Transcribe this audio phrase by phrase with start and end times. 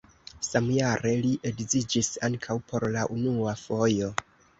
[0.45, 4.09] Samjare li edziĝis ankaŭ por la unua fojo.